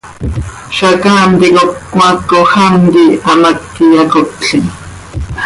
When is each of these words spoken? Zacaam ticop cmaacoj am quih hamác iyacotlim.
Zacaam 0.77 1.31
ticop 1.41 1.71
cmaacoj 1.91 2.49
am 2.63 2.73
quih 2.93 3.13
hamác 3.25 3.59
iyacotlim. 3.83 4.65